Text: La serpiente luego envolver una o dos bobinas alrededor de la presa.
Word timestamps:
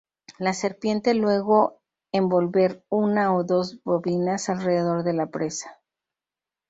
La 0.39 0.53
serpiente 0.53 1.13
luego 1.13 1.79
envolver 2.11 2.83
una 2.89 3.35
o 3.35 3.43
dos 3.43 3.83
bobinas 3.83 4.49
alrededor 4.49 5.03
de 5.03 5.13
la 5.13 5.27
presa. 5.27 5.79